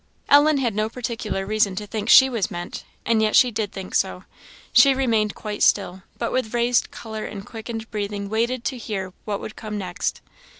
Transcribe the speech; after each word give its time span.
Ellen 0.29 0.57
had 0.57 0.73
no 0.73 0.89
particular 0.89 1.45
reason 1.45 1.75
to 1.75 1.85
think 1.85 2.09
she 2.09 2.27
was 2.27 2.49
meant, 2.49 2.83
and 3.05 3.21
yet 3.21 3.35
she 3.35 3.51
did 3.51 3.71
think 3.71 3.93
so. 3.93 4.23
She 4.73 4.95
remained 4.95 5.35
quite 5.35 5.61
still, 5.61 6.01
but 6.17 6.31
with 6.31 6.55
raised 6.55 6.89
colour 6.89 7.25
and 7.25 7.45
quickened 7.45 7.91
breathing 7.91 8.27
waited 8.27 8.63
to 8.63 8.79
hear 8.79 9.13
what 9.25 9.39
would 9.39 9.55
come 9.55 9.77
next. 9.77 10.21